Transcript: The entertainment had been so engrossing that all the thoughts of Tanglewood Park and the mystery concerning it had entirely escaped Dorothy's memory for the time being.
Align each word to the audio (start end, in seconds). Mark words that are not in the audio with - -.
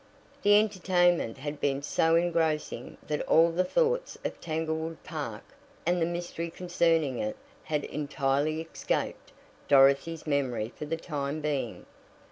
The 0.41 0.57
entertainment 0.59 1.37
had 1.37 1.61
been 1.61 1.83
so 1.83 2.15
engrossing 2.15 2.97
that 3.05 3.21
all 3.27 3.51
the 3.51 3.63
thoughts 3.63 4.17
of 4.25 4.41
Tanglewood 4.41 5.03
Park 5.03 5.43
and 5.85 6.01
the 6.01 6.07
mystery 6.07 6.49
concerning 6.49 7.19
it 7.19 7.37
had 7.65 7.83
entirely 7.83 8.61
escaped 8.61 9.31
Dorothy's 9.67 10.25
memory 10.25 10.73
for 10.75 10.85
the 10.85 10.97
time 10.97 11.39
being. 11.39 11.85